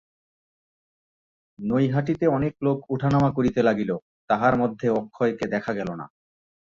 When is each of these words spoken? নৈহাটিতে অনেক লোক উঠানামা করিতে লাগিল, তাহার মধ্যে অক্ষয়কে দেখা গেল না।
নৈহাটিতে 1.59 2.25
অনেক 2.27 2.53
লোক 2.63 2.77
উঠানামা 2.89 3.29
করিতে 3.31 3.61
লাগিল, 3.63 3.91
তাহার 4.29 4.53
মধ্যে 4.57 4.87
অক্ষয়কে 4.91 5.45
দেখা 5.47 5.71
গেল 5.73 5.89
না। 5.95 6.05